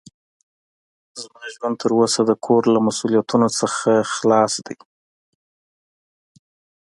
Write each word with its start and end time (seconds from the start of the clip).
زما 1.21 1.43
ژوند 1.53 1.75
تر 1.81 1.91
اوسه 1.99 2.21
د 2.25 2.31
کور 2.45 2.63
له 2.73 2.79
مسوؤليتونو 2.87 3.47
څخه 3.59 3.91
خلاص 4.13 4.53
ده. 4.65 4.73